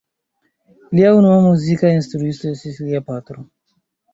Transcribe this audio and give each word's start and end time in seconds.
Lia 0.99 1.11
unua 1.17 1.35
muzika 1.49 1.91
instruisto 1.99 2.55
estis 2.55 2.81
lia 2.89 3.07
patro. 3.11 3.45